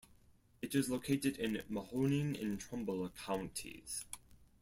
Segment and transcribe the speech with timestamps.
[0.63, 4.03] It is located in Mahoning and Trumbull counties.